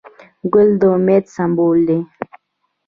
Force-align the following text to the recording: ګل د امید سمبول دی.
ګل 0.53 0.69
د 0.79 0.81
امید 0.95 1.23
سمبول 1.35 1.79
دی. 1.87 1.99